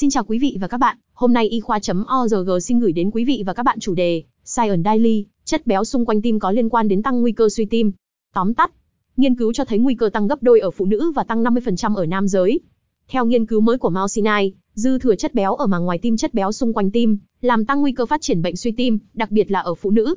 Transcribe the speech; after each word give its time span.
Xin 0.00 0.10
chào 0.10 0.24
quý 0.24 0.38
vị 0.38 0.56
và 0.60 0.68
các 0.68 0.78
bạn, 0.78 0.96
hôm 1.12 1.32
nay 1.32 1.48
y 1.48 1.60
khoa.org 1.60 2.50
xin 2.62 2.78
gửi 2.78 2.92
đến 2.92 3.10
quý 3.10 3.24
vị 3.24 3.42
và 3.46 3.52
các 3.52 3.62
bạn 3.62 3.78
chủ 3.80 3.94
đề 3.94 4.22
Science 4.44 4.82
Daily, 4.84 5.26
chất 5.44 5.66
béo 5.66 5.84
xung 5.84 6.06
quanh 6.06 6.22
tim 6.22 6.38
có 6.38 6.50
liên 6.50 6.68
quan 6.68 6.88
đến 6.88 7.02
tăng 7.02 7.20
nguy 7.20 7.32
cơ 7.32 7.48
suy 7.48 7.64
tim. 7.64 7.92
Tóm 8.34 8.54
tắt, 8.54 8.70
nghiên 9.16 9.34
cứu 9.34 9.52
cho 9.52 9.64
thấy 9.64 9.78
nguy 9.78 9.94
cơ 9.94 10.08
tăng 10.08 10.28
gấp 10.28 10.42
đôi 10.42 10.60
ở 10.60 10.70
phụ 10.70 10.84
nữ 10.84 11.12
và 11.16 11.24
tăng 11.24 11.44
50% 11.44 11.94
ở 11.94 12.06
nam 12.06 12.28
giới. 12.28 12.60
Theo 13.08 13.26
nghiên 13.26 13.46
cứu 13.46 13.60
mới 13.60 13.78
của 13.78 13.90
Mount 13.90 14.10
Sinai, 14.10 14.52
dư 14.74 14.98
thừa 14.98 15.14
chất 15.14 15.34
béo 15.34 15.54
ở 15.54 15.66
màng 15.66 15.84
ngoài 15.84 15.98
tim 15.98 16.16
chất 16.16 16.34
béo 16.34 16.52
xung 16.52 16.72
quanh 16.72 16.90
tim, 16.90 17.18
làm 17.40 17.64
tăng 17.64 17.80
nguy 17.80 17.92
cơ 17.92 18.06
phát 18.06 18.20
triển 18.20 18.42
bệnh 18.42 18.56
suy 18.56 18.72
tim, 18.72 18.98
đặc 19.14 19.30
biệt 19.30 19.50
là 19.50 19.60
ở 19.60 19.74
phụ 19.74 19.90
nữ. 19.90 20.14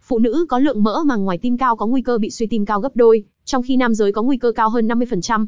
Phụ 0.00 0.18
nữ 0.18 0.46
có 0.48 0.58
lượng 0.58 0.82
mỡ 0.82 1.02
màng 1.06 1.24
ngoài 1.24 1.38
tim 1.38 1.58
cao 1.58 1.76
có 1.76 1.86
nguy 1.86 2.02
cơ 2.02 2.18
bị 2.18 2.30
suy 2.30 2.46
tim 2.46 2.66
cao 2.66 2.80
gấp 2.80 2.96
đôi, 2.96 3.24
trong 3.44 3.62
khi 3.62 3.76
nam 3.76 3.94
giới 3.94 4.12
có 4.12 4.22
nguy 4.22 4.36
cơ 4.36 4.52
cao 4.52 4.70
hơn 4.70 4.88
50%. 4.88 5.46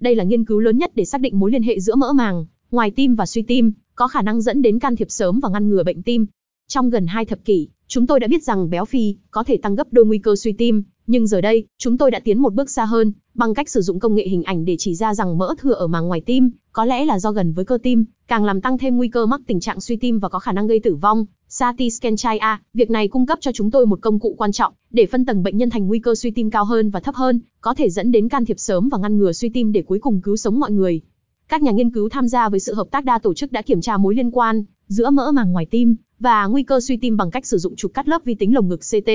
Đây 0.00 0.14
là 0.14 0.24
nghiên 0.24 0.44
cứu 0.44 0.58
lớn 0.58 0.78
nhất 0.78 0.90
để 0.94 1.04
xác 1.04 1.20
định 1.20 1.38
mối 1.38 1.50
liên 1.50 1.62
hệ 1.62 1.80
giữa 1.80 1.94
mỡ 1.94 2.12
màng, 2.12 2.46
ngoài 2.70 2.90
tim 2.90 3.14
và 3.14 3.26
suy 3.26 3.42
tim, 3.42 3.72
có 3.94 4.08
khả 4.08 4.22
năng 4.22 4.40
dẫn 4.40 4.62
đến 4.62 4.78
can 4.78 4.96
thiệp 4.96 5.10
sớm 5.10 5.40
và 5.40 5.48
ngăn 5.48 5.68
ngừa 5.68 5.82
bệnh 5.82 6.02
tim. 6.02 6.26
Trong 6.68 6.90
gần 6.90 7.06
hai 7.06 7.24
thập 7.24 7.44
kỷ, 7.44 7.68
chúng 7.88 8.06
tôi 8.06 8.20
đã 8.20 8.28
biết 8.28 8.42
rằng 8.42 8.70
béo 8.70 8.84
phì 8.84 9.16
có 9.30 9.44
thể 9.44 9.56
tăng 9.56 9.74
gấp 9.74 9.86
đôi 9.90 10.04
nguy 10.04 10.18
cơ 10.18 10.36
suy 10.36 10.52
tim, 10.52 10.82
nhưng 11.06 11.26
giờ 11.26 11.40
đây, 11.40 11.66
chúng 11.78 11.98
tôi 11.98 12.10
đã 12.10 12.20
tiến 12.20 12.42
một 12.42 12.54
bước 12.54 12.70
xa 12.70 12.84
hơn, 12.84 13.12
bằng 13.34 13.54
cách 13.54 13.68
sử 13.68 13.80
dụng 13.80 14.00
công 14.00 14.14
nghệ 14.14 14.28
hình 14.28 14.42
ảnh 14.42 14.64
để 14.64 14.76
chỉ 14.78 14.94
ra 14.94 15.14
rằng 15.14 15.38
mỡ 15.38 15.54
thừa 15.58 15.72
ở 15.72 15.86
màng 15.86 16.08
ngoài 16.08 16.20
tim, 16.20 16.50
có 16.72 16.84
lẽ 16.84 17.04
là 17.04 17.18
do 17.18 17.32
gần 17.32 17.52
với 17.52 17.64
cơ 17.64 17.78
tim, 17.82 18.04
càng 18.28 18.44
làm 18.44 18.60
tăng 18.60 18.78
thêm 18.78 18.96
nguy 18.96 19.08
cơ 19.08 19.26
mắc 19.26 19.40
tình 19.46 19.60
trạng 19.60 19.80
suy 19.80 19.96
tim 19.96 20.18
và 20.18 20.28
có 20.28 20.38
khả 20.38 20.52
năng 20.52 20.66
gây 20.66 20.80
tử 20.80 20.94
vong. 20.94 21.26
Sati 21.48 21.90
Scanchai 21.90 22.38
A, 22.38 22.60
việc 22.74 22.90
này 22.90 23.08
cung 23.08 23.26
cấp 23.26 23.38
cho 23.40 23.52
chúng 23.52 23.70
tôi 23.70 23.86
một 23.86 23.98
công 24.02 24.18
cụ 24.18 24.34
quan 24.38 24.52
trọng 24.52 24.72
để 24.90 25.06
phân 25.06 25.24
tầng 25.24 25.42
bệnh 25.42 25.56
nhân 25.56 25.70
thành 25.70 25.86
nguy 25.86 25.98
cơ 25.98 26.14
suy 26.14 26.30
tim 26.30 26.50
cao 26.50 26.64
hơn 26.64 26.90
và 26.90 27.00
thấp 27.00 27.14
hơn, 27.14 27.40
có 27.60 27.74
thể 27.74 27.90
dẫn 27.90 28.12
đến 28.12 28.28
can 28.28 28.44
thiệp 28.44 28.58
sớm 28.58 28.88
và 28.88 28.98
ngăn 28.98 29.18
ngừa 29.18 29.32
suy 29.32 29.48
tim 29.48 29.72
để 29.72 29.82
cuối 29.82 29.98
cùng 29.98 30.20
cứu 30.20 30.36
sống 30.36 30.60
mọi 30.60 30.70
người. 30.70 31.00
Các 31.50 31.62
nhà 31.62 31.72
nghiên 31.72 31.90
cứu 31.90 32.08
tham 32.08 32.28
gia 32.28 32.48
với 32.48 32.60
sự 32.60 32.74
hợp 32.74 32.86
tác 32.90 33.04
đa 33.04 33.18
tổ 33.18 33.34
chức 33.34 33.52
đã 33.52 33.62
kiểm 33.62 33.80
tra 33.80 33.96
mối 33.96 34.14
liên 34.14 34.30
quan 34.30 34.64
giữa 34.88 35.10
mỡ 35.10 35.30
màng 35.32 35.52
ngoài 35.52 35.66
tim 35.66 35.96
và 36.18 36.46
nguy 36.46 36.62
cơ 36.62 36.80
suy 36.80 36.96
tim 36.96 37.16
bằng 37.16 37.30
cách 37.30 37.46
sử 37.46 37.58
dụng 37.58 37.76
chụp 37.76 37.90
cắt 37.94 38.08
lớp 38.08 38.24
vi 38.24 38.34
tính 38.34 38.54
lồng 38.54 38.68
ngực 38.68 38.80
CT. 38.90 39.10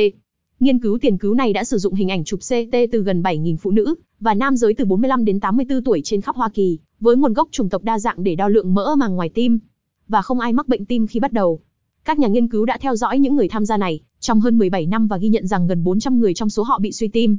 Nghiên 0.59 0.80
cứu 0.80 0.97
tiền 1.02 1.17
cứu 1.17 1.33
này 1.33 1.53
đã 1.53 1.64
sử 1.64 1.77
dụng 1.77 1.94
hình 1.94 2.11
ảnh 2.11 2.23
chụp 2.23 2.39
CT 2.39 2.77
từ 2.92 3.03
gần 3.03 3.22
7.000 3.22 3.58
phụ 3.58 3.72
nữ 3.72 3.95
và 4.19 4.33
nam 4.33 4.58
giới 4.58 4.73
từ 4.73 4.86
45 4.86 5.25
đến 5.25 5.39
84 5.39 5.83
tuổi 5.83 6.02
trên 6.03 6.22
khắp 6.22 6.36
Hoa 6.36 6.50
Kỳ, 6.50 6.80
với 7.00 7.16
nguồn 7.16 7.33
gốc 7.33 7.47
chủng 7.52 7.69
tộc 7.69 7.83
đa 7.83 8.00
dạng 8.00 8.23
để 8.23 8.36
đo 8.36 8.47
lượng 8.47 8.73
mỡ 8.73 8.95
màng 8.95 9.16
ngoài 9.16 9.30
tim. 9.30 9.59
Và 10.08 10.22
không 10.22 10.39
ai 10.39 10.53
mắc 10.53 10.67
bệnh 10.67 10.86
tim 10.86 11.08
khi 11.08 11.20
bắt 11.20 11.33
đầu. 11.33 11.59
Các 12.05 12.20
nhà 12.20 12.27
nghiên 12.27 12.47
cứu 12.47 12.66
đã 12.66 12.77
theo 12.81 12.95
dõi 12.95 13.20
những 13.20 13.36
người 13.36 13.47
tham 13.47 13.66
gia 13.66 13.77
này 13.77 13.99
trong 14.20 14.42
hơn 14.42 14.58
17 14.58 14.86
năm 14.86 15.08
và 15.08 15.17
ghi 15.17 15.30
nhận 15.30 15.47
rằng 15.47 15.67
gần 15.67 15.83
400 15.83 16.20
người 16.20 16.33
trong 16.33 16.49
số 16.49 16.64
họ 16.64 16.80
bị 16.80 16.92
suy 16.92 17.08
tim. 17.08 17.38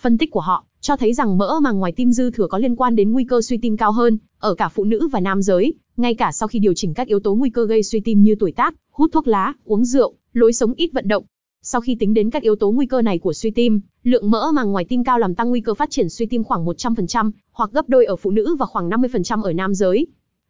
Phân 0.00 0.18
tích 0.18 0.30
của 0.30 0.40
họ 0.40 0.64
cho 0.86 0.96
thấy 0.96 1.14
rằng 1.14 1.38
mỡ 1.38 1.60
màng 1.62 1.78
ngoài 1.78 1.92
tim 1.92 2.12
dư 2.12 2.30
thừa 2.30 2.46
có 2.46 2.58
liên 2.58 2.76
quan 2.76 2.96
đến 2.96 3.12
nguy 3.12 3.24
cơ 3.24 3.42
suy 3.42 3.58
tim 3.58 3.76
cao 3.76 3.92
hơn 3.92 4.18
ở 4.38 4.54
cả 4.54 4.68
phụ 4.68 4.84
nữ 4.84 5.08
và 5.12 5.20
nam 5.20 5.42
giới, 5.42 5.74
ngay 5.96 6.14
cả 6.14 6.32
sau 6.32 6.48
khi 6.48 6.58
điều 6.58 6.74
chỉnh 6.74 6.94
các 6.94 7.06
yếu 7.06 7.20
tố 7.20 7.34
nguy 7.34 7.50
cơ 7.50 7.66
gây 7.66 7.82
suy 7.82 8.00
tim 8.00 8.22
như 8.22 8.34
tuổi 8.34 8.52
tác, 8.52 8.74
hút 8.90 9.10
thuốc 9.12 9.26
lá, 9.28 9.52
uống 9.64 9.84
rượu, 9.84 10.14
lối 10.32 10.52
sống 10.52 10.72
ít 10.76 10.90
vận 10.92 11.08
động. 11.08 11.24
Sau 11.62 11.80
khi 11.80 11.96
tính 12.00 12.14
đến 12.14 12.30
các 12.30 12.42
yếu 12.42 12.56
tố 12.56 12.70
nguy 12.70 12.86
cơ 12.86 13.02
này 13.02 13.18
của 13.18 13.32
suy 13.32 13.50
tim, 13.50 13.80
lượng 14.02 14.30
mỡ 14.30 14.52
màng 14.54 14.72
ngoài 14.72 14.84
tim 14.84 15.04
cao 15.04 15.18
làm 15.18 15.34
tăng 15.34 15.50
nguy 15.50 15.60
cơ 15.60 15.74
phát 15.74 15.90
triển 15.90 16.08
suy 16.08 16.26
tim 16.26 16.44
khoảng 16.44 16.64
100% 16.64 17.30
hoặc 17.52 17.70
gấp 17.72 17.88
đôi 17.88 18.04
ở 18.04 18.16
phụ 18.16 18.30
nữ 18.30 18.56
và 18.58 18.66
khoảng 18.66 18.90
50% 18.90 19.42
ở 19.42 19.52
nam 19.52 19.74
giới. 19.74 20.06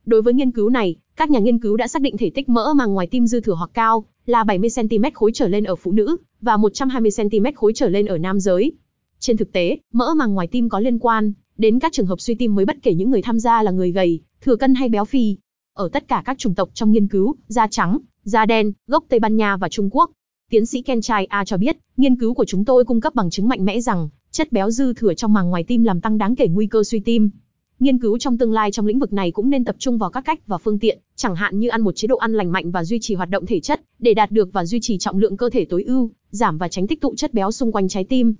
Đối 0.06 0.22
với 0.22 0.34
nghiên 0.34 0.50
cứu 0.50 0.68
này, 0.68 0.96
các 1.16 1.30
nhà 1.30 1.38
nghiên 1.38 1.58
cứu 1.58 1.76
đã 1.76 1.88
xác 1.88 2.02
định 2.02 2.16
thể 2.16 2.30
tích 2.30 2.48
mỡ 2.48 2.74
màng 2.76 2.94
ngoài 2.94 3.06
tim 3.06 3.26
dư 3.26 3.40
thừa 3.40 3.54
hoặc 3.54 3.70
cao 3.74 4.04
là 4.26 4.44
70 4.44 4.70
cm 4.76 5.04
khối 5.14 5.30
trở 5.34 5.48
lên 5.48 5.64
ở 5.64 5.74
phụ 5.74 5.92
nữ 5.92 6.16
và 6.40 6.56
120 6.56 7.10
cm 7.16 7.44
khối 7.54 7.72
trở 7.74 7.88
lên 7.88 8.06
ở 8.06 8.18
nam 8.18 8.40
giới. 8.40 8.72
Trên 9.18 9.36
thực 9.36 9.52
tế, 9.52 9.78
mỡ 9.92 10.14
màng 10.16 10.34
ngoài 10.34 10.46
tim 10.46 10.68
có 10.68 10.80
liên 10.80 10.98
quan 10.98 11.32
đến 11.58 11.78
các 11.78 11.92
trường 11.92 12.06
hợp 12.06 12.20
suy 12.20 12.34
tim 12.34 12.54
mới 12.54 12.64
bất 12.64 12.76
kể 12.82 12.94
những 12.94 13.10
người 13.10 13.22
tham 13.22 13.40
gia 13.40 13.62
là 13.62 13.70
người 13.70 13.92
gầy, 13.92 14.20
thừa 14.40 14.56
cân 14.56 14.74
hay 14.74 14.88
béo 14.88 15.04
phì. 15.04 15.36
Ở 15.74 15.88
tất 15.92 16.08
cả 16.08 16.22
các 16.24 16.38
chủng 16.38 16.54
tộc 16.54 16.68
trong 16.74 16.92
nghiên 16.92 17.08
cứu, 17.08 17.34
da 17.48 17.66
trắng, 17.66 17.98
da 18.22 18.46
đen, 18.46 18.72
gốc 18.86 19.04
Tây 19.08 19.20
Ban 19.20 19.36
Nha 19.36 19.56
và 19.56 19.68
Trung 19.68 19.88
Quốc. 19.92 20.10
Tiến 20.50 20.66
sĩ 20.66 20.82
Ken 20.82 21.00
Chai 21.00 21.24
A 21.24 21.44
cho 21.44 21.56
biết, 21.56 21.76
nghiên 21.96 22.16
cứu 22.16 22.34
của 22.34 22.44
chúng 22.44 22.64
tôi 22.64 22.84
cung 22.84 23.00
cấp 23.00 23.14
bằng 23.14 23.30
chứng 23.30 23.48
mạnh 23.48 23.64
mẽ 23.64 23.80
rằng 23.80 24.08
chất 24.30 24.52
béo 24.52 24.70
dư 24.70 24.92
thừa 24.92 25.14
trong 25.14 25.32
màng 25.32 25.50
ngoài 25.50 25.64
tim 25.64 25.84
làm 25.84 26.00
tăng 26.00 26.18
đáng 26.18 26.36
kể 26.36 26.48
nguy 26.48 26.66
cơ 26.66 26.84
suy 26.84 27.00
tim. 27.00 27.30
Nghiên 27.78 27.98
cứu 27.98 28.18
trong 28.18 28.38
tương 28.38 28.52
lai 28.52 28.70
trong 28.70 28.86
lĩnh 28.86 28.98
vực 28.98 29.12
này 29.12 29.30
cũng 29.30 29.50
nên 29.50 29.64
tập 29.64 29.76
trung 29.78 29.98
vào 29.98 30.10
các 30.10 30.20
cách 30.20 30.46
và 30.46 30.58
phương 30.58 30.78
tiện, 30.78 30.98
chẳng 31.16 31.36
hạn 31.36 31.58
như 31.58 31.68
ăn 31.68 31.82
một 31.82 31.96
chế 31.96 32.08
độ 32.08 32.16
ăn 32.16 32.32
lành 32.32 32.52
mạnh 32.52 32.70
và 32.70 32.84
duy 32.84 32.98
trì 33.00 33.14
hoạt 33.14 33.30
động 33.30 33.46
thể 33.46 33.60
chất, 33.60 33.80
để 33.98 34.14
đạt 34.14 34.30
được 34.30 34.52
và 34.52 34.64
duy 34.64 34.78
trì 34.82 34.98
trọng 34.98 35.18
lượng 35.18 35.36
cơ 35.36 35.50
thể 35.50 35.64
tối 35.64 35.82
ưu, 35.82 36.10
giảm 36.30 36.58
và 36.58 36.68
tránh 36.68 36.86
tích 36.86 37.00
tụ 37.00 37.14
chất 37.16 37.34
béo 37.34 37.52
xung 37.52 37.72
quanh 37.72 37.88
trái 37.88 38.04
tim. 38.04 38.34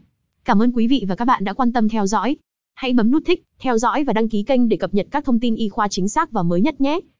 Cảm 0.46 0.62
ơn 0.62 0.72
quý 0.72 0.86
vị 0.86 1.04
và 1.08 1.14
các 1.14 1.24
bạn 1.24 1.44
đã 1.44 1.52
quan 1.52 1.72
tâm 1.72 1.88
theo 1.88 2.06
dõi. 2.06 2.36
Hãy 2.74 2.92
bấm 2.92 3.10
nút 3.10 3.22
thích, 3.26 3.44
theo 3.58 3.78
dõi 3.78 4.04
và 4.04 4.12
đăng 4.12 4.28
ký 4.28 4.42
kênh 4.42 4.68
để 4.68 4.76
cập 4.76 4.94
nhật 4.94 5.06
các 5.10 5.24
thông 5.24 5.40
tin 5.40 5.54
y 5.54 5.68
khoa 5.68 5.88
chính 5.88 6.08
xác 6.08 6.32
và 6.32 6.42
mới 6.42 6.60
nhất 6.60 6.80
nhé. 6.80 7.00